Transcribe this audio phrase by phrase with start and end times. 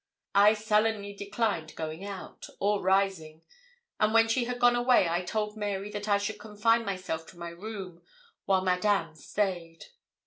[0.33, 3.43] I sullenly declined going out, or rising;
[3.99, 7.37] and when she had gone away, I told Mary that I should confine myself to
[7.37, 8.01] my room
[8.45, 9.85] while Madame stayed.